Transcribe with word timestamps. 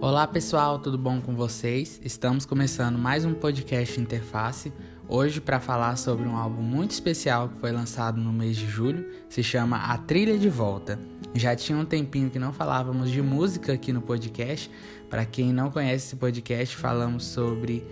Olá 0.00 0.28
pessoal, 0.28 0.78
tudo 0.78 0.96
bom 0.96 1.20
com 1.20 1.34
vocês? 1.34 2.00
Estamos 2.04 2.46
começando 2.46 2.96
mais 2.96 3.24
um 3.24 3.34
podcast 3.34 4.00
Interface. 4.00 4.72
Hoje 5.08 5.40
para 5.40 5.58
falar 5.58 5.96
sobre 5.96 6.28
um 6.28 6.36
álbum 6.36 6.62
muito 6.62 6.92
especial 6.92 7.48
que 7.48 7.58
foi 7.58 7.72
lançado 7.72 8.20
no 8.20 8.32
mês 8.32 8.56
de 8.56 8.68
julho, 8.68 9.04
se 9.28 9.42
chama 9.42 9.76
A 9.76 9.98
Trilha 9.98 10.38
de 10.38 10.48
Volta. 10.48 11.00
Já 11.34 11.56
tinha 11.56 11.76
um 11.76 11.84
tempinho 11.84 12.30
que 12.30 12.38
não 12.38 12.52
falávamos 12.52 13.10
de 13.10 13.20
música 13.20 13.72
aqui 13.72 13.92
no 13.92 14.00
podcast. 14.00 14.70
Para 15.10 15.24
quem 15.24 15.52
não 15.52 15.68
conhece 15.68 16.06
esse 16.06 16.16
podcast, 16.16 16.76
falamos 16.76 17.24
sobre 17.24 17.84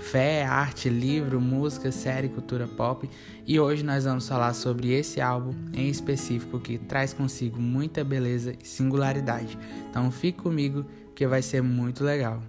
fé, 0.00 0.44
arte, 0.44 0.88
livro, 0.88 1.40
música, 1.42 1.92
série, 1.92 2.30
cultura 2.30 2.66
pop. 2.66 3.08
E 3.46 3.60
hoje 3.60 3.84
nós 3.84 4.04
vamos 4.04 4.26
falar 4.26 4.54
sobre 4.54 4.92
esse 4.92 5.20
álbum 5.20 5.54
em 5.74 5.88
específico 5.90 6.58
que 6.58 6.78
traz 6.78 7.12
consigo 7.12 7.60
muita 7.60 8.02
beleza 8.02 8.54
e 8.58 8.66
singularidade. 8.66 9.58
Então 9.90 10.10
fique 10.10 10.40
comigo 10.40 10.86
que 11.20 11.26
vai 11.26 11.42
ser 11.42 11.62
muito 11.62 12.02
legal. 12.02 12.42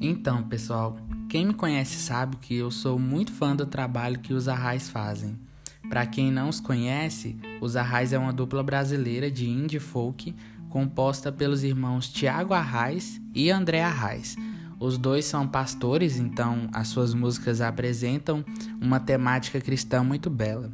Então, 0.00 0.42
pessoal, 0.44 0.96
quem 1.28 1.44
me 1.44 1.52
conhece 1.52 1.98
sabe 1.98 2.38
que 2.38 2.56
eu 2.56 2.70
sou 2.70 2.98
muito 2.98 3.30
fã 3.30 3.54
do 3.54 3.66
trabalho 3.66 4.20
que 4.20 4.32
os 4.32 4.48
Arrais 4.48 4.88
fazem. 4.88 5.38
Para 5.86 6.06
quem 6.06 6.32
não 6.32 6.48
os 6.48 6.58
conhece, 6.58 7.36
os 7.60 7.76
Arrais 7.76 8.14
é 8.14 8.18
uma 8.18 8.32
dupla 8.32 8.62
brasileira 8.62 9.30
de 9.30 9.46
indie 9.46 9.78
folk 9.78 10.34
composta 10.70 11.30
pelos 11.30 11.62
irmãos 11.62 12.08
Tiago 12.08 12.54
Arrais 12.54 13.20
e 13.34 13.50
André 13.50 13.82
Arrais. 13.82 14.34
Os 14.82 14.98
dois 14.98 15.24
são 15.26 15.46
pastores, 15.46 16.18
então 16.18 16.68
as 16.72 16.88
suas 16.88 17.14
músicas 17.14 17.60
apresentam 17.60 18.44
uma 18.80 18.98
temática 18.98 19.60
cristã 19.60 20.02
muito 20.02 20.28
bela. 20.28 20.72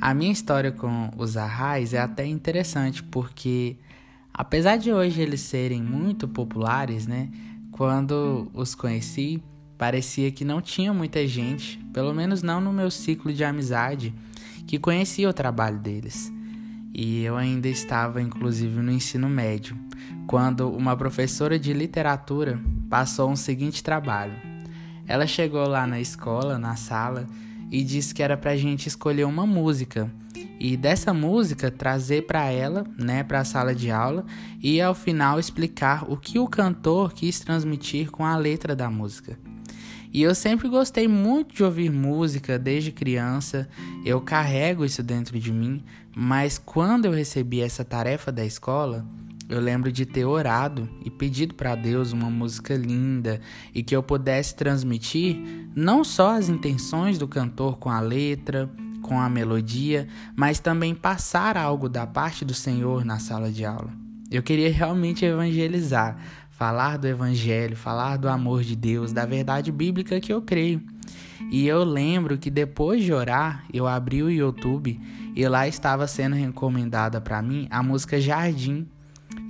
A 0.00 0.12
minha 0.12 0.32
história 0.32 0.72
com 0.72 1.08
os 1.16 1.36
Arrais 1.36 1.94
é 1.94 2.00
até 2.00 2.26
interessante 2.26 3.00
porque, 3.00 3.76
apesar 4.32 4.76
de 4.76 4.92
hoje 4.92 5.22
eles 5.22 5.40
serem 5.40 5.80
muito 5.80 6.26
populares, 6.26 7.06
né? 7.06 7.30
Quando 7.70 8.50
os 8.52 8.74
conheci, 8.74 9.40
parecia 9.78 10.32
que 10.32 10.44
não 10.44 10.60
tinha 10.60 10.92
muita 10.92 11.24
gente, 11.24 11.78
pelo 11.92 12.12
menos 12.12 12.42
não 12.42 12.60
no 12.60 12.72
meu 12.72 12.90
ciclo 12.90 13.32
de 13.32 13.44
amizade, 13.44 14.12
que 14.66 14.80
conhecia 14.80 15.30
o 15.30 15.32
trabalho 15.32 15.78
deles. 15.78 16.33
E 16.94 17.24
eu 17.24 17.36
ainda 17.36 17.66
estava, 17.66 18.22
inclusive, 18.22 18.80
no 18.80 18.92
ensino 18.92 19.28
médio, 19.28 19.76
quando 20.28 20.70
uma 20.70 20.96
professora 20.96 21.58
de 21.58 21.72
literatura 21.72 22.60
passou 22.88 23.28
um 23.28 23.34
seguinte 23.36 23.82
trabalho. 23.82 24.34
Ela 25.04 25.26
chegou 25.26 25.66
lá 25.66 25.86
na 25.86 26.00
escola, 26.00 26.56
na 26.56 26.76
sala, 26.76 27.26
e 27.70 27.82
disse 27.82 28.14
que 28.14 28.22
era 28.22 28.36
para 28.36 28.52
a 28.52 28.56
gente 28.56 28.86
escolher 28.86 29.24
uma 29.24 29.44
música 29.44 30.08
e 30.60 30.76
dessa 30.76 31.12
música 31.12 31.70
trazer 31.70 32.26
para 32.26 32.44
ela, 32.50 32.86
né, 32.96 33.24
para 33.24 33.40
a 33.40 33.44
sala 33.44 33.74
de 33.74 33.90
aula 33.90 34.24
e 34.62 34.80
ao 34.80 34.94
final 34.94 35.40
explicar 35.40 36.04
o 36.08 36.16
que 36.16 36.38
o 36.38 36.46
cantor 36.46 37.12
quis 37.12 37.40
transmitir 37.40 38.10
com 38.10 38.24
a 38.24 38.36
letra 38.36 38.76
da 38.76 38.88
música. 38.88 39.36
E 40.14 40.22
eu 40.22 40.32
sempre 40.32 40.68
gostei 40.68 41.08
muito 41.08 41.56
de 41.56 41.64
ouvir 41.64 41.90
música 41.90 42.56
desde 42.56 42.92
criança, 42.92 43.68
eu 44.04 44.20
carrego 44.20 44.84
isso 44.84 45.02
dentro 45.02 45.40
de 45.40 45.52
mim, 45.52 45.82
mas 46.14 46.56
quando 46.56 47.06
eu 47.06 47.10
recebi 47.10 47.60
essa 47.60 47.84
tarefa 47.84 48.30
da 48.30 48.46
escola, 48.46 49.04
eu 49.48 49.58
lembro 49.60 49.90
de 49.90 50.06
ter 50.06 50.24
orado 50.24 50.88
e 51.04 51.10
pedido 51.10 51.54
para 51.54 51.74
Deus 51.74 52.12
uma 52.12 52.30
música 52.30 52.76
linda 52.76 53.40
e 53.74 53.82
que 53.82 53.94
eu 53.94 54.04
pudesse 54.04 54.54
transmitir 54.54 55.36
não 55.74 56.04
só 56.04 56.36
as 56.36 56.48
intenções 56.48 57.18
do 57.18 57.26
cantor 57.26 57.78
com 57.78 57.90
a 57.90 57.98
letra, 57.98 58.70
com 59.02 59.20
a 59.20 59.28
melodia, 59.28 60.06
mas 60.36 60.60
também 60.60 60.94
passar 60.94 61.56
algo 61.56 61.88
da 61.88 62.06
parte 62.06 62.44
do 62.44 62.54
Senhor 62.54 63.04
na 63.04 63.18
sala 63.18 63.50
de 63.50 63.64
aula. 63.64 63.90
Eu 64.30 64.42
queria 64.42 64.72
realmente 64.72 65.24
evangelizar, 65.24 66.16
falar 66.56 66.96
do 66.96 67.06
evangelho, 67.06 67.76
falar 67.76 68.16
do 68.16 68.28
amor 68.28 68.62
de 68.62 68.74
Deus, 68.76 69.12
da 69.12 69.26
verdade 69.26 69.70
bíblica 69.70 70.20
que 70.20 70.32
eu 70.32 70.42
creio. 70.42 70.82
E 71.50 71.66
eu 71.66 71.84
lembro 71.84 72.38
que 72.38 72.50
depois 72.50 73.02
de 73.02 73.12
orar, 73.12 73.64
eu 73.72 73.86
abri 73.86 74.22
o 74.22 74.30
YouTube 74.30 75.00
e 75.34 75.46
lá 75.48 75.68
estava 75.68 76.06
sendo 76.06 76.36
recomendada 76.36 77.20
para 77.20 77.42
mim 77.42 77.66
a 77.70 77.82
música 77.82 78.20
Jardim 78.20 78.86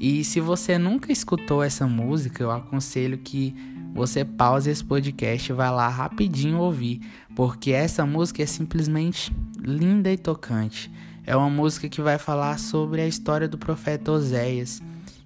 e 0.00 0.24
se 0.24 0.40
você 0.40 0.78
nunca 0.78 1.12
escutou 1.12 1.62
essa 1.62 1.86
música, 1.86 2.42
eu 2.42 2.50
aconselho 2.50 3.18
que 3.18 3.54
você 3.94 4.24
pause 4.24 4.70
esse 4.70 4.84
podcast 4.84 5.50
e 5.50 5.54
vá 5.54 5.70
lá 5.70 5.88
rapidinho 5.88 6.58
ouvir, 6.58 7.00
porque 7.36 7.70
essa 7.70 8.04
música 8.04 8.42
é 8.42 8.46
simplesmente 8.46 9.34
linda 9.58 10.10
e 10.10 10.18
tocante. 10.18 10.90
É 11.24 11.36
uma 11.36 11.48
música 11.48 11.88
que 11.88 12.02
vai 12.02 12.18
falar 12.18 12.58
sobre 12.58 13.00
a 13.00 13.06
história 13.06 13.48
do 13.48 13.56
profeta 13.56 14.10
Oséias. 14.10 14.82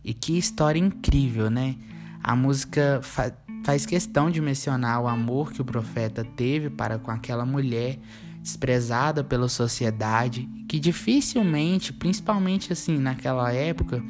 E 0.09 0.15
que 0.15 0.39
história 0.39 0.81
incrível, 0.81 1.51
né? 1.51 1.77
A 2.23 2.35
música 2.35 2.99
fa 3.03 3.31
faz 3.63 3.85
questão 3.85 4.31
de 4.31 4.41
mencionar 4.41 5.03
o 5.03 5.07
amor 5.07 5.53
que 5.53 5.61
o 5.61 5.65
profeta 5.67 6.25
teve 6.25 6.71
para 6.71 6.99
com 6.99 7.11
aquela 7.11 7.45
mulher 7.45 7.99
desprezada 8.43 9.23
pela 9.23 9.51
sociedade, 9.51 10.49
que 10.67 10.81
dificilmente, 10.81 11.93
principalmente 11.93 12.73
assim 12.73 12.97
naquela 12.97 13.53
época, 13.53 14.03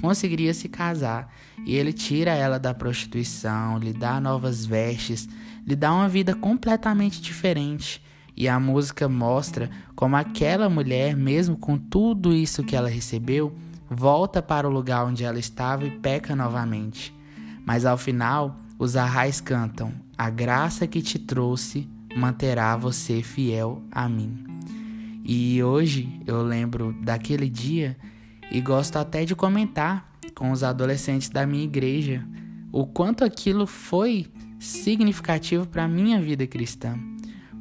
conseguiria 0.00 0.52
se 0.52 0.68
casar 0.68 1.32
e 1.64 1.76
ele 1.76 1.92
tira 1.92 2.32
ela 2.32 2.58
da 2.58 2.74
prostituição, 2.74 3.78
lhe 3.78 3.92
dá 3.92 4.20
novas 4.20 4.66
vestes, 4.66 5.28
lhe 5.64 5.76
dá 5.76 5.94
uma 5.94 6.08
vida 6.08 6.34
completamente 6.34 7.22
diferente. 7.22 8.02
E 8.36 8.48
a 8.48 8.58
música 8.58 9.08
mostra 9.08 9.70
como 9.94 10.16
aquela 10.16 10.68
mulher, 10.68 11.16
mesmo 11.16 11.56
com 11.56 11.78
tudo 11.78 12.34
isso 12.34 12.64
que 12.64 12.74
ela 12.74 12.88
recebeu, 12.88 13.54
volta 13.94 14.42
para 14.42 14.68
o 14.68 14.72
lugar 14.72 15.06
onde 15.06 15.24
ela 15.24 15.38
estava 15.38 15.84
e 15.84 15.90
peca 15.90 16.34
novamente. 16.34 17.14
Mas 17.64 17.86
ao 17.86 17.96
final, 17.96 18.58
os 18.78 18.96
arrais 18.96 19.40
cantam: 19.40 19.92
A 20.18 20.28
graça 20.28 20.86
que 20.86 21.00
te 21.00 21.18
trouxe 21.18 21.88
manterá 22.14 22.76
você 22.76 23.22
fiel 23.22 23.82
a 23.90 24.08
mim. 24.08 24.44
E 25.24 25.62
hoje 25.62 26.20
eu 26.26 26.42
lembro 26.42 26.94
daquele 27.02 27.48
dia 27.48 27.96
e 28.50 28.60
gosto 28.60 28.98
até 28.98 29.24
de 29.24 29.34
comentar 29.34 30.12
com 30.34 30.50
os 30.50 30.62
adolescentes 30.62 31.28
da 31.28 31.46
minha 31.46 31.64
igreja 31.64 32.26
o 32.70 32.84
quanto 32.84 33.24
aquilo 33.24 33.66
foi 33.66 34.26
significativo 34.58 35.66
para 35.66 35.88
minha 35.88 36.20
vida 36.20 36.46
cristã. 36.46 36.98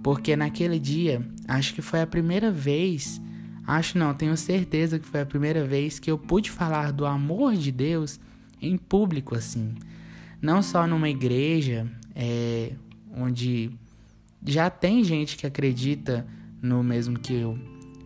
Porque 0.01 0.35
naquele 0.35 0.79
dia, 0.79 1.25
acho 1.47 1.73
que 1.73 1.81
foi 1.81 2.01
a 2.01 2.07
primeira 2.07 2.51
vez, 2.51 3.21
acho 3.65 3.97
não, 3.97 4.13
tenho 4.13 4.35
certeza 4.35 4.99
que 4.99 5.05
foi 5.05 5.21
a 5.21 5.25
primeira 5.25 5.65
vez 5.65 5.99
que 5.99 6.09
eu 6.11 6.17
pude 6.17 6.51
falar 6.51 6.91
do 6.91 7.05
amor 7.05 7.55
de 7.55 7.71
Deus 7.71 8.19
em 8.61 8.77
público 8.77 9.35
assim. 9.35 9.75
Não 10.41 10.61
só 10.61 10.85
numa 10.87 11.09
igreja 11.09 11.87
é, 12.15 12.73
onde 13.15 13.71
já 14.45 14.69
tem 14.69 15.03
gente 15.03 15.37
que 15.37 15.47
acredita 15.47 16.25
no 16.61 16.83
mesmo 16.83 17.17
que 17.19 17.33
eu, 17.33 17.57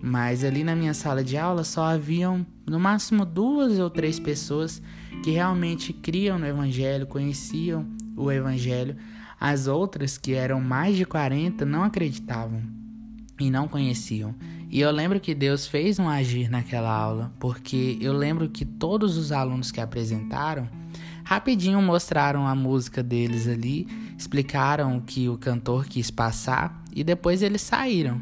mas 0.02 0.44
ali 0.44 0.64
na 0.64 0.76
minha 0.76 0.94
sala 0.94 1.24
de 1.24 1.38
aula 1.38 1.64
só 1.64 1.86
haviam 1.86 2.46
no 2.66 2.80
máximo 2.80 3.26
duas 3.26 3.80
ou 3.80 3.90
três 3.90 4.20
pessoas 4.20 4.82
que 5.24 5.32
realmente 5.32 5.94
criam 5.94 6.38
no 6.38 6.46
Evangelho, 6.46 7.08
conheciam 7.08 7.88
o 8.16 8.32
Evangelho. 8.32 8.96
As 9.40 9.68
outras, 9.68 10.18
que 10.18 10.34
eram 10.34 10.60
mais 10.60 10.96
de 10.96 11.06
40, 11.06 11.66
não 11.66 11.84
acreditavam 11.84 12.62
e 13.40 13.50
não 13.50 13.68
conheciam. 13.68 14.36
E 14.70 14.82
eu 14.82 14.92
lembro 14.92 15.20
que 15.20 15.34
Deus 15.34 15.66
fez 15.66 15.98
um 15.98 16.10
agir 16.10 16.50
naquela 16.50 16.92
aula, 16.92 17.32
porque 17.40 17.98
eu 18.02 18.12
lembro 18.14 18.50
que 18.50 18.66
todos 18.66 19.18
os 19.18 19.32
alunos 19.32 19.72
que 19.72 19.80
apresentaram 19.80 20.68
rapidinho 21.28 21.82
mostraram 21.82 22.48
a 22.48 22.56
música 22.56 23.04
deles 23.04 23.50
ali, 23.50 23.86
explicaram 24.18 24.96
o 24.96 25.02
que 25.02 25.28
o 25.28 25.38
cantor 25.38 25.86
quis 25.86 26.10
passar 26.10 26.82
e 26.96 27.04
depois 27.04 27.42
eles 27.42 27.62
saíram. 27.62 28.22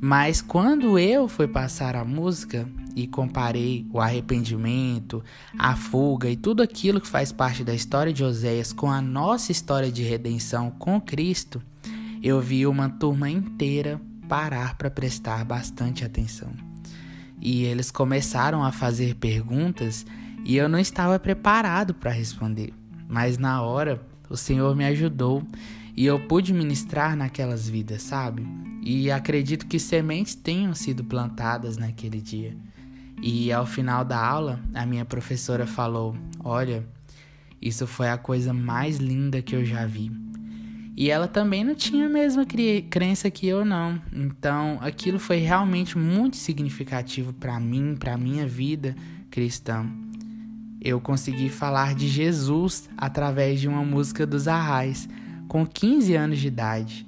Mas 0.00 0.40
quando 0.40 0.98
eu 0.98 1.28
fui 1.28 1.46
passar 1.46 1.94
a 1.94 2.06
música 2.06 2.66
e 2.96 3.06
comparei 3.06 3.86
o 3.92 4.00
arrependimento, 4.00 5.22
a 5.58 5.76
fuga 5.76 6.30
e 6.30 6.36
tudo 6.36 6.62
aquilo 6.62 7.02
que 7.02 7.08
faz 7.08 7.32
parte 7.32 7.62
da 7.62 7.74
história 7.74 8.14
de 8.14 8.24
Oséias 8.24 8.72
com 8.72 8.90
a 8.90 9.02
nossa 9.02 9.52
história 9.52 9.92
de 9.92 10.02
redenção 10.02 10.70
com 10.70 10.98
Cristo, 10.98 11.60
eu 12.22 12.40
vi 12.40 12.66
uma 12.66 12.88
turma 12.88 13.28
inteira 13.28 14.00
parar 14.28 14.76
para 14.76 14.90
prestar 14.90 15.44
bastante 15.44 16.04
atenção. 16.04 16.52
E 17.40 17.64
eles 17.64 17.90
começaram 17.90 18.62
a 18.62 18.70
fazer 18.70 19.14
perguntas 19.14 20.04
e 20.44 20.56
eu 20.56 20.68
não 20.68 20.78
estava 20.78 21.18
preparado 21.18 21.94
para 21.94 22.10
responder. 22.10 22.72
Mas 23.08 23.38
na 23.38 23.62
hora, 23.62 24.00
o 24.28 24.36
Senhor 24.36 24.76
me 24.76 24.84
ajudou 24.84 25.42
e 25.96 26.04
eu 26.04 26.20
pude 26.20 26.52
ministrar 26.52 27.16
naquelas 27.16 27.68
vidas, 27.68 28.02
sabe? 28.02 28.46
E 28.82 29.10
acredito 29.10 29.66
que 29.66 29.78
sementes 29.78 30.34
tenham 30.34 30.74
sido 30.74 31.02
plantadas 31.02 31.76
naquele 31.76 32.20
dia. 32.20 32.56
E 33.20 33.50
ao 33.52 33.66
final 33.66 34.04
da 34.04 34.18
aula, 34.24 34.60
a 34.74 34.86
minha 34.86 35.04
professora 35.04 35.66
falou: 35.66 36.16
Olha, 36.44 36.86
isso 37.60 37.86
foi 37.86 38.08
a 38.08 38.18
coisa 38.18 38.52
mais 38.52 38.98
linda 38.98 39.42
que 39.42 39.56
eu 39.56 39.64
já 39.64 39.84
vi. 39.86 40.27
E 41.00 41.12
ela 41.12 41.28
também 41.28 41.62
não 41.62 41.76
tinha 41.76 42.06
a 42.06 42.08
mesma 42.08 42.44
crença 42.90 43.30
que 43.30 43.46
eu 43.46 43.64
não. 43.64 44.02
Então, 44.12 44.78
aquilo 44.80 45.20
foi 45.20 45.36
realmente 45.36 45.96
muito 45.96 46.34
significativo 46.34 47.32
para 47.32 47.60
mim, 47.60 47.94
para 47.96 48.18
minha 48.18 48.48
vida 48.48 48.96
cristã. 49.30 49.86
Eu 50.80 51.00
consegui 51.00 51.50
falar 51.50 51.94
de 51.94 52.08
Jesus 52.08 52.90
através 52.96 53.60
de 53.60 53.68
uma 53.68 53.84
música 53.84 54.26
dos 54.26 54.48
Arrais, 54.48 55.08
com 55.46 55.64
15 55.64 56.16
anos 56.16 56.40
de 56.40 56.48
idade. 56.48 57.06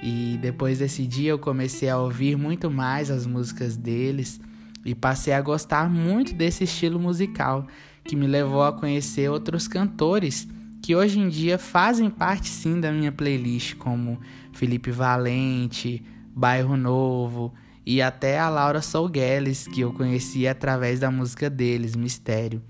E 0.00 0.38
depois 0.40 0.78
desse 0.78 1.04
dia 1.04 1.30
eu 1.30 1.38
comecei 1.40 1.88
a 1.88 1.98
ouvir 1.98 2.38
muito 2.38 2.70
mais 2.70 3.10
as 3.10 3.26
músicas 3.26 3.76
deles 3.76 4.40
e 4.84 4.94
passei 4.94 5.32
a 5.32 5.42
gostar 5.42 5.90
muito 5.90 6.32
desse 6.32 6.62
estilo 6.62 7.00
musical, 7.00 7.66
que 8.04 8.14
me 8.14 8.28
levou 8.28 8.62
a 8.62 8.72
conhecer 8.72 9.28
outros 9.28 9.66
cantores 9.66 10.46
que 10.86 10.94
hoje 10.94 11.18
em 11.18 11.28
dia 11.28 11.58
fazem 11.58 12.08
parte 12.08 12.48
sim 12.48 12.78
da 12.80 12.92
minha 12.92 13.10
playlist, 13.10 13.74
como 13.74 14.20
Felipe 14.52 14.92
Valente, 14.92 16.00
Bairro 16.32 16.76
Novo 16.76 17.52
e 17.84 18.00
até 18.00 18.38
a 18.38 18.48
Laura 18.48 18.80
Solgueles, 18.80 19.66
que 19.66 19.80
eu 19.80 19.92
conheci 19.92 20.46
através 20.46 21.00
da 21.00 21.10
música 21.10 21.50
deles, 21.50 21.96
Mistério. 21.96 22.62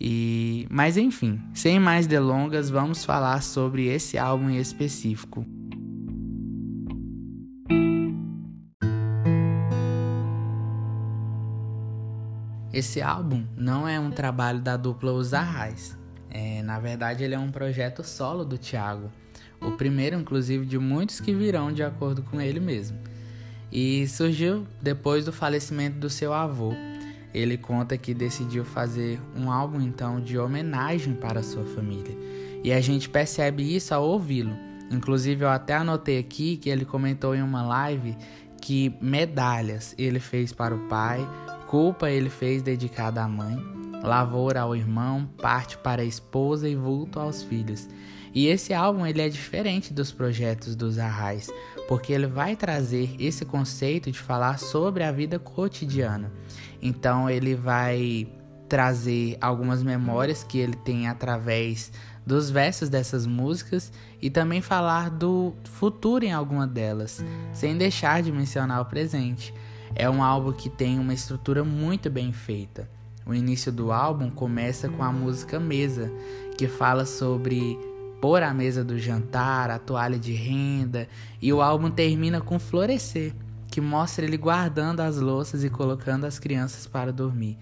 E, 0.00 0.66
mas 0.70 0.96
enfim, 0.96 1.38
sem 1.52 1.78
mais 1.78 2.06
delongas, 2.06 2.70
vamos 2.70 3.04
falar 3.04 3.42
sobre 3.42 3.88
esse 3.88 4.16
álbum 4.16 4.48
em 4.48 4.56
específico. 4.56 5.44
Esse 12.72 13.02
álbum 13.02 13.44
não 13.54 13.86
é 13.86 14.00
um 14.00 14.10
trabalho 14.10 14.62
da 14.62 14.78
dupla 14.78 15.12
Os 15.12 15.34
Arrais. 15.34 16.02
É, 16.34 16.62
na 16.62 16.80
verdade, 16.80 17.22
ele 17.22 17.32
é 17.32 17.38
um 17.38 17.52
projeto 17.52 18.02
solo 18.02 18.44
do 18.44 18.58
Thiago. 18.58 19.08
O 19.60 19.70
primeiro, 19.70 20.18
inclusive, 20.18 20.66
de 20.66 20.76
muitos 20.76 21.20
que 21.20 21.32
virão 21.32 21.72
de 21.72 21.84
acordo 21.84 22.24
com 22.24 22.40
ele 22.40 22.58
mesmo. 22.58 22.98
E 23.70 24.06
surgiu 24.08 24.66
depois 24.82 25.24
do 25.24 25.32
falecimento 25.32 25.96
do 25.96 26.10
seu 26.10 26.32
avô. 26.32 26.72
Ele 27.32 27.56
conta 27.56 27.96
que 27.96 28.12
decidiu 28.12 28.64
fazer 28.64 29.20
um 29.36 29.50
álbum 29.50 29.80
então 29.80 30.20
de 30.20 30.36
homenagem 30.36 31.14
para 31.14 31.40
sua 31.40 31.64
família. 31.64 32.16
E 32.64 32.72
a 32.72 32.80
gente 32.80 33.08
percebe 33.08 33.74
isso 33.74 33.94
ao 33.94 34.04
ouvi-lo. 34.04 34.56
Inclusive, 34.90 35.44
eu 35.44 35.48
até 35.48 35.74
anotei 35.74 36.18
aqui 36.18 36.56
que 36.56 36.68
ele 36.68 36.84
comentou 36.84 37.34
em 37.34 37.42
uma 37.42 37.62
live 37.62 38.16
que 38.60 38.92
medalhas 39.00 39.94
ele 39.96 40.18
fez 40.18 40.52
para 40.52 40.74
o 40.74 40.88
pai, 40.88 41.20
Culpa 41.68 42.10
ele 42.10 42.30
fez 42.30 42.62
dedicada 42.62 43.22
à 43.22 43.28
mãe, 43.28 43.56
lavoura 44.04 44.60
ao 44.60 44.76
irmão, 44.76 45.26
parte 45.40 45.78
para 45.78 46.02
a 46.02 46.04
esposa 46.04 46.68
e 46.68 46.76
vulto 46.76 47.18
aos 47.18 47.42
filhos. 47.42 47.88
E 48.34 48.48
esse 48.48 48.74
álbum 48.74 49.06
ele 49.06 49.22
é 49.22 49.28
diferente 49.28 49.92
dos 49.92 50.12
projetos 50.12 50.76
dos 50.76 50.98
Arrais, 50.98 51.48
porque 51.88 52.12
ele 52.12 52.26
vai 52.26 52.54
trazer 52.54 53.14
esse 53.18 53.44
conceito 53.44 54.10
de 54.10 54.18
falar 54.18 54.58
sobre 54.58 55.04
a 55.04 55.12
vida 55.12 55.38
cotidiana. 55.38 56.32
Então 56.82 57.30
ele 57.30 57.54
vai 57.54 58.28
trazer 58.68 59.38
algumas 59.40 59.82
memórias 59.82 60.42
que 60.42 60.58
ele 60.58 60.74
tem 60.74 61.06
através 61.06 61.92
dos 62.26 62.50
versos 62.50 62.88
dessas 62.88 63.26
músicas 63.26 63.92
e 64.20 64.28
também 64.28 64.60
falar 64.60 65.10
do 65.10 65.54
futuro 65.64 66.24
em 66.24 66.32
alguma 66.32 66.66
delas, 66.66 67.24
sem 67.52 67.76
deixar 67.76 68.22
de 68.22 68.32
mencionar 68.32 68.80
o 68.80 68.86
presente. 68.86 69.54
É 69.94 70.10
um 70.10 70.22
álbum 70.22 70.52
que 70.52 70.68
tem 70.68 70.98
uma 70.98 71.14
estrutura 71.14 71.62
muito 71.62 72.10
bem 72.10 72.32
feita. 72.32 72.88
O 73.26 73.32
início 73.32 73.72
do 73.72 73.90
álbum 73.90 74.30
começa 74.30 74.88
com 74.88 75.02
a 75.02 75.10
música 75.10 75.58
Mesa, 75.58 76.12
que 76.58 76.68
fala 76.68 77.06
sobre 77.06 77.78
pôr 78.20 78.42
a 78.42 78.54
mesa 78.54 78.84
do 78.84 78.98
jantar, 78.98 79.70
a 79.70 79.78
toalha 79.78 80.18
de 80.18 80.32
renda, 80.32 81.08
e 81.40 81.52
o 81.52 81.60
álbum 81.60 81.90
termina 81.90 82.40
com 82.40 82.58
Florescer, 82.58 83.34
que 83.68 83.80
mostra 83.80 84.24
ele 84.24 84.36
guardando 84.36 85.00
as 85.00 85.18
louças 85.18 85.64
e 85.64 85.70
colocando 85.70 86.24
as 86.24 86.38
crianças 86.38 86.86
para 86.86 87.12
dormir. 87.12 87.58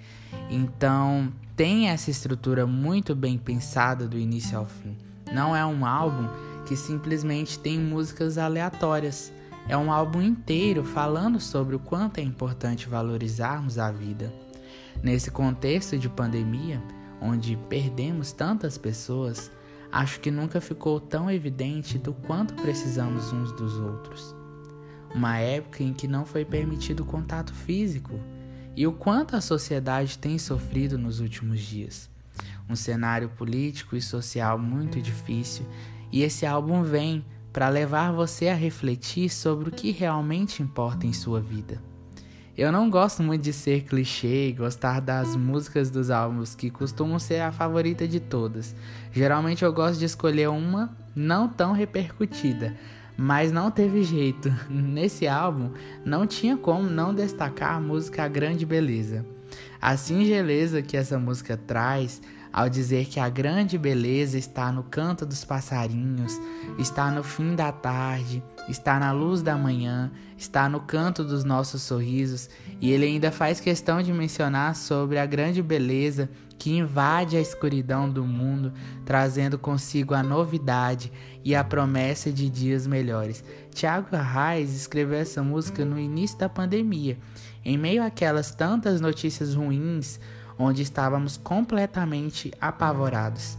Então, 0.51 1.33
tem 1.57 1.89
essa 1.89 2.11
estrutura 2.11 2.67
muito 2.67 3.15
bem 3.15 3.39
pensada 3.39 4.07
do 4.07 4.19
início 4.19 4.59
ao 4.59 4.67
fim. 4.67 4.97
Não 5.33 5.55
é 5.57 5.65
um 5.65 5.87
álbum 5.87 6.29
que 6.67 6.77
simplesmente 6.77 7.59
tem 7.59 7.79
músicas 7.79 8.39
aleatórias. 8.39 9.33
É 9.69 9.77
um 9.77 9.93
álbum 9.93 10.21
inteiro 10.21 10.85
falando 10.85 11.41
sobre 11.41 11.75
o 11.75 11.79
quanto 11.79 12.19
é 12.19 12.23
importante 12.23 12.89
valorizarmos 12.89 13.79
a 13.79 13.91
vida. 13.91 14.33
Nesse 15.01 15.31
contexto 15.31 15.97
de 15.97 16.09
pandemia, 16.09 16.83
onde 17.21 17.57
perdemos 17.69 18.33
tantas 18.33 18.77
pessoas, 18.77 19.51
acho 19.91 20.19
que 20.19 20.31
nunca 20.31 20.61
ficou 20.61 20.99
tão 20.99 21.31
evidente 21.31 21.99
do 21.99 22.13
quanto 22.13 22.55
precisamos 22.55 23.33
uns 23.33 23.53
dos 23.53 23.77
outros. 23.79 24.35
Uma 25.15 25.39
época 25.39 25.83
em 25.83 25.93
que 25.93 26.09
não 26.09 26.25
foi 26.25 26.45
permitido 26.45 27.05
contato 27.05 27.53
físico 27.53 28.19
e 28.75 28.87
o 28.87 28.93
quanto 28.93 29.37
a 29.37 29.41
sociedade 29.41 30.19
tem 30.19 30.39
sofrido 30.39 30.99
nos 30.99 31.21
últimos 31.21 31.61
dias. 31.61 32.11
Um 32.69 32.75
cenário 32.75 33.29
político 33.29 33.95
e 33.95 34.01
social 34.01 34.59
muito 34.59 35.01
difícil, 35.01 35.67
e 36.11 36.23
esse 36.23 36.47
álbum 36.47 36.83
vem 36.83 37.25
para 37.53 37.69
levar 37.69 38.13
você 38.13 38.49
a 38.49 38.55
refletir 38.55 39.29
sobre 39.29 39.69
o 39.69 39.73
que 39.73 39.91
realmente 39.91 40.63
importa 40.63 41.07
em 41.07 41.13
sua 41.13 41.41
vida. 41.41 41.92
Eu 42.57 42.71
não 42.71 42.91
gosto 42.91 43.23
muito 43.23 43.41
de 43.41 43.53
ser 43.53 43.85
clichê 43.85 44.49
e 44.49 44.53
gostar 44.53 45.01
das 45.01 45.35
músicas 45.35 45.91
dos 45.91 46.11
álbuns 46.11 46.55
que 46.55 46.69
costumam 46.69 47.19
ser 47.19 47.41
a 47.41 47.51
favorita 47.51 48.07
de 48.07 48.21
todas. 48.21 48.77
Geralmente 49.11 49.65
eu 49.65 49.73
gosto 49.73 49.99
de 49.99 50.05
escolher 50.05 50.51
uma 50.51 50.95
não 51.17 51.49
tão 51.49 51.73
repercutida, 51.73 52.77
mas 53.17 53.51
não 53.51 53.71
teve 53.71 54.05
jeito. 54.05 54.53
Nesse 54.69 55.27
álbum 55.27 55.71
não 56.05 56.27
tinha 56.27 56.55
como 56.55 56.83
não 56.83 57.15
destacar 57.15 57.77
a 57.77 57.81
música 57.81 58.23
A 58.23 58.29
Grande 58.29 58.67
Beleza. 58.67 59.25
A 59.81 59.97
singeleza 59.97 60.83
que 60.83 60.97
essa 60.97 61.19
música 61.19 61.57
traz 61.57 62.21
ao 62.53 62.69
dizer 62.69 63.07
que 63.07 63.19
a 63.19 63.29
grande 63.29 63.79
beleza 63.79 64.37
está 64.37 64.71
no 64.71 64.83
canto 64.83 65.25
dos 65.25 65.45
passarinhos, 65.45 66.39
está 66.79 67.11
no 67.11 67.25
fim 67.25 67.55
da 67.57 67.73
tarde, 67.73 68.43
está 68.69 68.99
na 68.99 69.11
luz 69.11 69.41
da 69.41 69.57
manhã, 69.57 70.11
está 70.37 70.69
no 70.69 70.81
canto 70.81 71.25
dos 71.25 71.45
nossos 71.45 71.83
sorrisos, 71.83 72.51
e 72.81 72.91
ele 72.91 73.07
ainda 73.07 73.33
faz 73.33 73.59
questão 73.59 74.03
de 74.03 74.13
mencionar 74.13 74.77
sobre 74.77 75.19
a 75.19 75.25
grande 75.25 75.63
beleza 75.63 76.29
que 76.59 76.71
invade 76.71 77.37
a 77.37 77.41
escuridão 77.41 78.09
do 78.09 78.25
mundo, 78.25 78.73
trazendo 79.05 79.59
consigo 79.59 80.15
a 80.15 80.23
novidade 80.23 81.11
e 81.43 81.57
a 81.57 81.65
promessa 81.65 82.31
de 82.31 82.49
dias 82.49 82.87
melhores. 82.87 83.43
Tiago 83.75 84.15
Arraes 84.15 84.73
escreveu 84.73 85.19
essa 85.19 85.43
música 85.43 85.85
no 85.85 85.99
início 85.99 86.39
da 86.39 86.49
pandemia, 86.49 87.19
em 87.65 87.77
meio 87.77 88.03
àquelas 88.03 88.55
tantas 88.55 89.01
notícias 89.01 89.55
ruins 89.55 90.21
onde 90.59 90.83
estávamos 90.83 91.37
completamente 91.37 92.53
apavorados. 92.61 93.57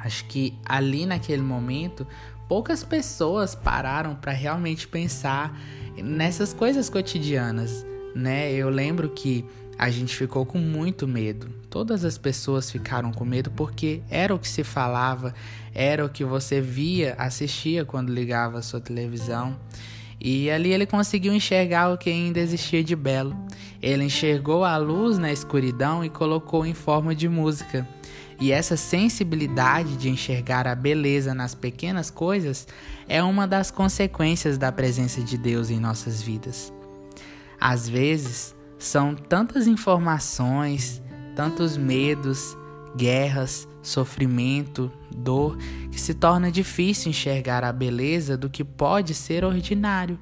Acho 0.00 0.24
que 0.26 0.56
ali 0.64 1.06
naquele 1.06 1.42
momento, 1.42 2.06
poucas 2.48 2.84
pessoas 2.84 3.54
pararam 3.54 4.14
para 4.14 4.32
realmente 4.32 4.86
pensar 4.86 5.58
nessas 5.96 6.52
coisas 6.52 6.88
cotidianas, 6.88 7.84
né? 8.14 8.52
Eu 8.52 8.70
lembro 8.70 9.10
que 9.10 9.44
a 9.78 9.90
gente 9.90 10.16
ficou 10.16 10.46
com 10.46 10.58
muito 10.58 11.06
medo. 11.06 11.48
Todas 11.68 12.04
as 12.04 12.16
pessoas 12.16 12.70
ficaram 12.70 13.12
com 13.12 13.24
medo 13.24 13.50
porque 13.50 14.02
era 14.08 14.34
o 14.34 14.38
que 14.38 14.48
se 14.48 14.64
falava, 14.64 15.34
era 15.74 16.04
o 16.04 16.08
que 16.08 16.24
você 16.24 16.60
via, 16.60 17.14
assistia 17.18 17.84
quando 17.84 18.12
ligava 18.12 18.58
a 18.58 18.62
sua 18.62 18.80
televisão. 18.80 19.56
E 20.20 20.50
ali 20.50 20.72
ele 20.72 20.86
conseguiu 20.86 21.34
enxergar 21.34 21.92
o 21.92 21.98
que 21.98 22.10
ainda 22.10 22.40
existia 22.40 22.82
de 22.82 22.96
belo. 22.96 23.36
Ele 23.82 24.04
enxergou 24.04 24.64
a 24.64 24.76
luz 24.76 25.18
na 25.18 25.32
escuridão 25.32 26.04
e 26.04 26.08
colocou 26.08 26.64
em 26.64 26.74
forma 26.74 27.14
de 27.14 27.28
música. 27.28 27.86
E 28.40 28.52
essa 28.52 28.76
sensibilidade 28.76 29.96
de 29.96 30.10
enxergar 30.10 30.66
a 30.66 30.74
beleza 30.74 31.34
nas 31.34 31.54
pequenas 31.54 32.10
coisas 32.10 32.66
é 33.08 33.22
uma 33.22 33.46
das 33.46 33.70
consequências 33.70 34.58
da 34.58 34.70
presença 34.70 35.22
de 35.22 35.38
Deus 35.38 35.70
em 35.70 35.80
nossas 35.80 36.20
vidas. 36.20 36.72
Às 37.58 37.88
vezes, 37.88 38.54
são 38.78 39.14
tantas 39.14 39.66
informações, 39.66 41.02
tantos 41.34 41.76
medos, 41.76 42.56
guerras, 42.96 43.68
sofrimento, 43.82 44.90
dor, 45.14 45.56
que 45.90 46.00
se 46.00 46.14
torna 46.14 46.50
difícil 46.50 47.10
enxergar 47.10 47.62
a 47.62 47.72
beleza 47.72 48.36
do 48.36 48.48
que 48.48 48.64
pode 48.64 49.14
ser 49.14 49.44
ordinário. 49.44 50.18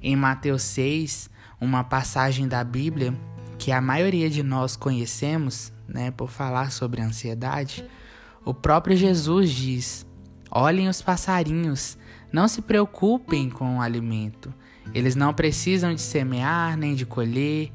Em 0.00 0.14
Mateus 0.14 0.62
6, 0.62 1.28
uma 1.60 1.82
passagem 1.82 2.46
da 2.46 2.62
Bíblia 2.62 3.14
que 3.58 3.72
a 3.72 3.80
maioria 3.80 4.28
de 4.28 4.42
nós 4.42 4.76
conhecemos, 4.76 5.72
né, 5.88 6.10
por 6.10 6.30
falar 6.30 6.70
sobre 6.70 7.00
ansiedade, 7.00 7.84
o 8.44 8.52
próprio 8.52 8.96
Jesus 8.96 9.50
diz: 9.50 10.06
Olhem 10.50 10.88
os 10.88 11.00
passarinhos, 11.00 11.96
não 12.32 12.46
se 12.46 12.60
preocupem 12.60 13.48
com 13.48 13.78
o 13.78 13.80
alimento. 13.80 14.52
Eles 14.92 15.16
não 15.16 15.32
precisam 15.32 15.94
de 15.94 16.00
semear 16.00 16.76
nem 16.76 16.94
de 16.94 17.06
colher 17.06 17.72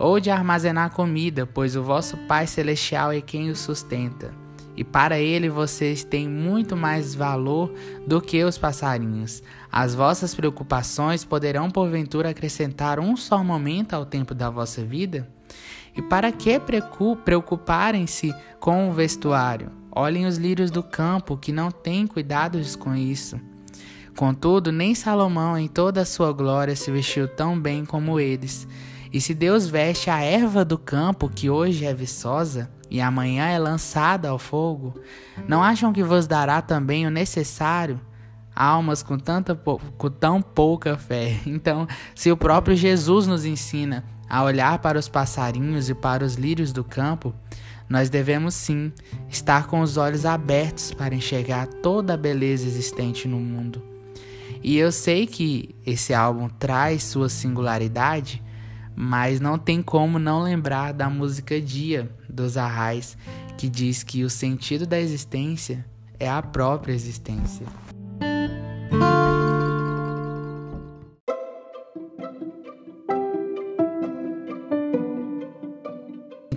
ou 0.00 0.18
de 0.18 0.30
armazenar 0.30 0.90
comida, 0.92 1.44
pois 1.46 1.76
o 1.76 1.82
vosso 1.82 2.16
Pai 2.26 2.46
Celestial 2.46 3.12
é 3.12 3.20
quem 3.20 3.50
os 3.50 3.58
sustenta. 3.60 4.32
e 4.80 4.84
para 4.84 5.18
ele 5.20 5.50
vocês 5.50 6.02
têm 6.02 6.26
muito 6.26 6.74
mais 6.74 7.14
valor 7.14 7.70
do 8.06 8.18
que 8.18 8.42
os 8.42 8.56
passarinhos. 8.56 9.42
As 9.70 9.94
vossas 9.94 10.34
preocupações 10.34 11.22
poderão 11.22 11.70
porventura 11.70 12.30
acrescentar 12.30 12.98
um 12.98 13.14
só 13.14 13.44
momento 13.44 13.92
ao 13.92 14.06
tempo 14.06 14.34
da 14.34 14.48
vossa 14.48 14.82
vida? 14.82 15.28
E 15.94 16.00
para 16.00 16.32
que 16.32 16.58
preocuparem-se 17.24 18.34
com 18.58 18.88
o 18.88 18.92
vestuário? 18.92 19.70
Olhem 19.92 20.24
os 20.24 20.38
lírios 20.38 20.70
do 20.70 20.82
campo, 20.82 21.36
que 21.36 21.52
não 21.52 21.70
têm 21.70 22.06
cuidados 22.06 22.74
com 22.74 22.94
isso. 22.94 23.38
Contudo, 24.16 24.72
nem 24.72 24.94
Salomão, 24.94 25.58
em 25.58 25.68
toda 25.68 26.00
a 26.00 26.06
sua 26.06 26.32
glória, 26.32 26.74
se 26.74 26.90
vestiu 26.90 27.28
tão 27.28 27.60
bem 27.60 27.84
como 27.84 28.18
eles. 28.18 28.66
E 29.12 29.20
se 29.20 29.34
Deus 29.34 29.68
veste 29.68 30.08
a 30.08 30.22
erva 30.22 30.64
do 30.64 30.78
campo, 30.78 31.28
que 31.28 31.50
hoje 31.50 31.84
é 31.84 31.92
viçosa, 31.92 32.70
e 32.88 33.00
amanhã 33.00 33.46
é 33.46 33.58
lançada 33.58 34.28
ao 34.28 34.38
fogo, 34.38 34.94
não 35.48 35.62
acham 35.62 35.92
que 35.92 36.02
vos 36.02 36.26
dará 36.26 36.60
também 36.60 37.06
o 37.06 37.10
necessário? 37.10 38.00
Almas 38.54 39.02
com, 39.02 39.18
tanta, 39.18 39.54
com 39.54 40.10
tão 40.10 40.42
pouca 40.42 40.96
fé. 40.96 41.40
Então, 41.46 41.86
se 42.14 42.30
o 42.30 42.36
próprio 42.36 42.76
Jesus 42.76 43.26
nos 43.26 43.44
ensina 43.44 44.04
a 44.28 44.42
olhar 44.42 44.78
para 44.78 44.98
os 44.98 45.08
passarinhos 45.08 45.88
e 45.88 45.94
para 45.94 46.24
os 46.24 46.34
lírios 46.34 46.72
do 46.72 46.84
campo, 46.84 47.34
nós 47.88 48.08
devemos 48.08 48.54
sim 48.54 48.92
estar 49.28 49.66
com 49.66 49.80
os 49.80 49.96
olhos 49.96 50.24
abertos 50.24 50.92
para 50.92 51.14
enxergar 51.14 51.66
toda 51.66 52.14
a 52.14 52.16
beleza 52.16 52.66
existente 52.66 53.26
no 53.26 53.38
mundo. 53.38 53.82
E 54.62 54.76
eu 54.76 54.92
sei 54.92 55.26
que 55.26 55.74
esse 55.86 56.12
álbum 56.12 56.48
traz 56.48 57.02
sua 57.02 57.28
singularidade, 57.28 58.42
mas 58.94 59.40
não 59.40 59.58
tem 59.58 59.82
como 59.82 60.18
não 60.18 60.42
lembrar 60.42 60.92
da 60.92 61.08
música 61.08 61.60
Dia 61.60 62.10
dos 62.28 62.56
Arrais, 62.56 63.16
que 63.56 63.68
diz 63.68 64.02
que 64.02 64.24
o 64.24 64.30
sentido 64.30 64.86
da 64.86 65.00
existência 65.00 65.84
é 66.18 66.28
a 66.28 66.42
própria 66.42 66.92
existência. 66.92 67.66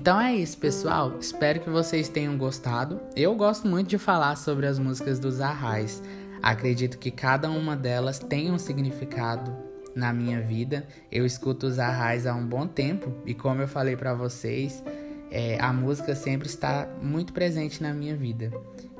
Então 0.03 0.19
é 0.19 0.35
isso, 0.35 0.57
pessoal. 0.57 1.17
Espero 1.17 1.61
que 1.61 1.69
vocês 1.69 2.09
tenham 2.09 2.37
gostado. 2.37 2.99
Eu 3.15 3.33
gosto 3.35 3.65
muito 3.65 3.87
de 3.87 3.97
falar 3.97 4.35
sobre 4.35 4.67
as 4.67 4.77
músicas 4.77 5.17
dos 5.17 5.39
Arrais. 5.39 6.03
Acredito 6.41 6.97
que 6.97 7.09
cada 7.09 7.49
uma 7.49 7.73
delas 7.73 8.19
tem 8.19 8.51
um 8.51 8.57
significado 8.57 9.62
na 9.95 10.13
minha 10.13 10.41
vida. 10.41 10.87
Eu 11.11 11.25
escuto 11.25 11.67
os 11.67 11.79
Arrais 11.79 12.25
há 12.25 12.33
um 12.33 12.45
bom 12.45 12.67
tempo 12.67 13.13
e 13.25 13.33
como 13.33 13.61
eu 13.61 13.67
falei 13.67 13.95
para 13.95 14.13
vocês, 14.13 14.83
é, 15.31 15.59
a 15.59 15.71
música 15.71 16.15
sempre 16.15 16.47
está 16.47 16.87
muito 17.01 17.33
presente 17.33 17.81
na 17.81 17.93
minha 17.93 18.15
vida. 18.15 18.51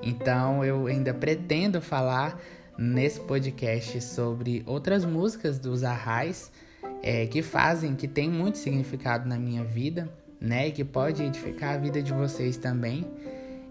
Então 0.02 0.64
eu 0.64 0.88
ainda 0.88 1.14
pretendo 1.14 1.82
falar 1.82 2.40
nesse 2.78 3.20
podcast 3.20 4.02
sobre 4.02 4.64
outras 4.66 5.06
músicas 5.06 5.60
dos 5.60 5.84
Arrais 5.84 6.52
é, 7.02 7.28
que 7.28 7.42
fazem, 7.42 7.96
que 7.96 8.08
tem 8.08 8.30
muito 8.30 8.58
significado 8.58 9.28
na 9.28 9.38
minha 9.38 9.64
vida 9.64 10.10
né? 10.44 10.70
Que 10.70 10.84
pode 10.84 11.24
edificar 11.24 11.76
a 11.76 11.78
vida 11.78 12.04
de 12.04 12.12
vocês 12.12 12.58
também. 12.58 13.08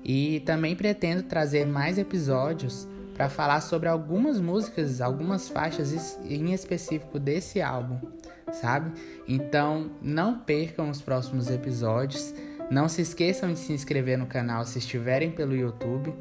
E 0.02 0.40
também 0.40 0.74
pretendo 0.74 1.22
trazer 1.22 1.66
mais 1.66 1.98
episódios 1.98 2.88
para 3.22 3.28
falar 3.28 3.60
sobre 3.60 3.88
algumas 3.88 4.40
músicas, 4.40 5.00
algumas 5.00 5.48
faixas 5.48 6.18
em 6.24 6.52
específico 6.52 7.20
desse 7.20 7.62
álbum, 7.62 8.00
sabe? 8.50 8.90
Então 9.28 9.92
não 10.02 10.40
percam 10.40 10.90
os 10.90 11.00
próximos 11.00 11.48
episódios. 11.48 12.34
Não 12.68 12.88
se 12.88 13.00
esqueçam 13.00 13.52
de 13.52 13.60
se 13.60 13.72
inscrever 13.72 14.18
no 14.18 14.26
canal 14.26 14.64
se 14.64 14.80
estiverem 14.80 15.30
pelo 15.30 15.54
YouTube. 15.54 16.12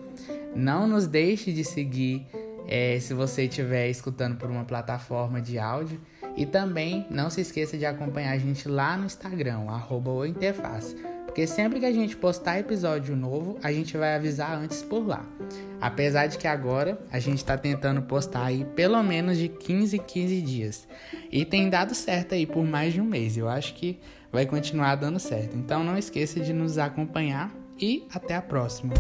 Não 0.56 0.86
nos 0.86 1.08
deixe 1.08 1.52
de 1.52 1.64
seguir 1.64 2.28
é, 2.68 3.00
se 3.00 3.16
você 3.16 3.46
estiver 3.46 3.90
escutando 3.90 4.38
por 4.38 4.52
uma 4.52 4.64
plataforma 4.64 5.42
de 5.42 5.58
áudio. 5.58 6.00
E 6.36 6.46
também 6.46 7.06
não 7.10 7.30
se 7.30 7.42
esqueça 7.42 7.78
de 7.78 7.86
acompanhar 7.86 8.32
a 8.32 8.38
gente 8.38 8.68
lá 8.68 8.98
no 8.98 9.06
Instagram, 9.06 9.70
arroba 9.70 10.28
Interface. 10.28 10.96
Porque 11.26 11.48
sempre 11.48 11.80
que 11.80 11.86
a 11.86 11.94
gente 11.94 12.18
postar 12.18 12.60
episódio 12.60 13.16
novo, 13.16 13.58
a 13.64 13.72
gente 13.72 13.96
vai 13.96 14.16
avisar 14.16 14.58
antes 14.58 14.84
por 14.84 15.08
lá. 15.08 15.26
Apesar 15.80 16.28
de 16.28 16.38
que 16.38 16.46
agora 16.46 17.00
a 17.10 17.20
gente 17.20 17.38
está 17.38 17.58
tentando 17.58 18.02
postar 18.02 18.46
aí 18.46 18.66
pelo 18.76 19.02
menos 19.02 19.38
de 19.38 19.48
15 19.48 19.96
em 19.96 20.00
15 20.00 20.42
dias. 20.42 20.88
E 21.32 21.46
tem 21.46 21.70
dado 21.70 21.96
certo 21.96 22.36
aí 22.36 22.46
por 22.46 22.66
mais 22.66 22.94
de 22.94 23.00
um 23.00 23.06
mês. 23.06 23.38
Eu 23.38 23.48
acho 23.48 23.74
que 23.76 23.98
vai 24.30 24.46
continuar 24.46 24.96
dando 24.96 25.20
certo. 25.20 25.56
Então 25.56 25.86
não 25.86 25.98
esqueça 25.98 26.42
de 26.42 26.52
nos 26.52 26.78
acompanhar 26.78 27.50
e 27.80 28.06
até 28.14 28.36
a 28.36 28.42
próxima. 28.42 28.94